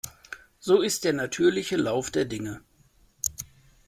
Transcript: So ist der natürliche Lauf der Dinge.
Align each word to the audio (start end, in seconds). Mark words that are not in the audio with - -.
So 0.57 0.81
ist 0.81 1.03
der 1.03 1.13
natürliche 1.13 1.77
Lauf 1.77 2.09
der 2.09 2.25
Dinge. 2.25 2.61